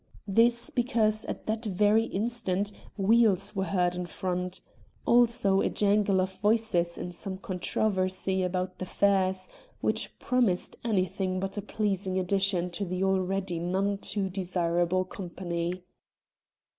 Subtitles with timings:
[0.27, 4.59] This, because at that very instant wheels were heard in front,
[5.05, 9.47] also a jangle of voices, in some controversy about fares,
[9.79, 15.83] which promised anything but a pleasing addition to the already none too desirable company.